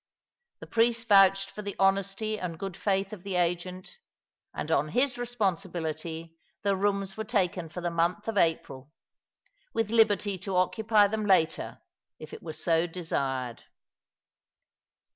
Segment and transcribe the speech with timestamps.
[0.61, 3.99] The priest vouched for the honesty and good faith of the agent,
[4.51, 8.91] and on his responsibility the rooms were taken for the month of April,
[9.75, 11.81] with liberty to occupy them later
[12.17, 13.65] if it were so desired.